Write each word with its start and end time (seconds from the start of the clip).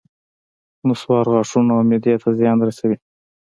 نصوار 0.87 1.25
غاښونو 1.33 1.71
او 1.77 1.81
معدې 1.89 2.13
ته 2.21 2.29
زیان 2.39 2.57
رسوي 2.67 2.97